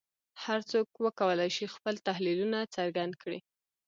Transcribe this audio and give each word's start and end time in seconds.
هر 0.43 0.59
څوک 0.71 0.87
وکولای 1.05 1.49
شي 1.57 1.65
خپل 1.75 1.95
تحلیلونه 2.07 2.59
څرګند 2.75 3.13
کړي 3.21 3.39